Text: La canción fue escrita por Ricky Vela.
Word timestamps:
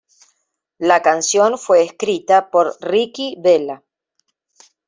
La 0.79 1.03
canción 1.03 1.59
fue 1.59 1.83
escrita 1.83 2.49
por 2.49 2.75
Ricky 2.81 3.35
Vela. 3.39 3.83